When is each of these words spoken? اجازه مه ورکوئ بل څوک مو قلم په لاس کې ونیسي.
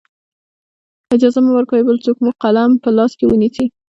اجازه 1.15 1.39
مه 1.45 1.51
ورکوئ 1.57 1.81
بل 1.87 1.97
څوک 2.05 2.17
مو 2.23 2.31
قلم 2.43 2.71
په 2.83 2.89
لاس 2.97 3.11
کې 3.19 3.25
ونیسي. 3.27 3.65